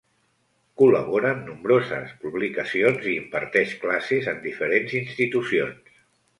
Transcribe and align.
Col·labora 0.81 1.33
en 1.37 1.43
nombroses 1.49 2.15
publicacions 2.23 3.07
i 3.11 3.15
imparteix 3.19 3.77
classes 3.87 4.33
en 4.35 4.43
diferents 4.49 5.01
institucions. 5.05 5.97